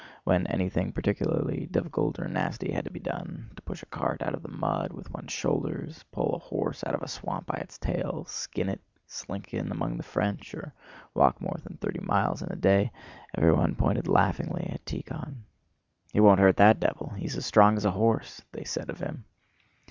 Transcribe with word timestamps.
When 0.23 0.47
anything 0.47 0.93
particularly 0.93 1.67
difficult 1.67 2.17
or 2.17 2.27
nasty 2.27 2.71
had 2.71 2.85
to 2.85 2.89
be 2.89 2.99
done—to 2.99 3.61
push 3.61 3.83
a 3.83 3.85
cart 3.85 4.23
out 4.23 4.33
of 4.33 4.41
the 4.41 4.49
mud 4.49 4.91
with 4.93 5.13
one's 5.13 5.31
shoulders, 5.31 6.03
pull 6.11 6.33
a 6.33 6.39
horse 6.39 6.83
out 6.83 6.95
of 6.95 7.03
a 7.03 7.07
swamp 7.07 7.45
by 7.45 7.57
its 7.57 7.77
tail, 7.77 8.25
skin 8.25 8.67
it, 8.67 8.81
slink 9.05 9.53
in 9.53 9.71
among 9.71 9.97
the 9.97 10.01
French, 10.03 10.55
or 10.55 10.73
walk 11.13 11.39
more 11.39 11.59
than 11.63 11.77
thirty 11.77 11.99
miles 12.01 12.41
in 12.41 12.51
a 12.51 12.55
day—everybody 12.55 13.75
pointed 13.75 14.07
laughingly 14.07 14.63
at 14.73 14.83
Tíkhon. 14.85 15.35
"It 16.15 16.21
won't 16.21 16.39
hurt 16.39 16.57
that 16.57 16.79
devil—he's 16.79 17.37
as 17.37 17.45
strong 17.45 17.77
as 17.77 17.85
a 17.85 17.91
horse!" 17.91 18.41
they 18.53 18.63
said 18.63 18.89
of 18.89 18.97
him. 19.01 19.25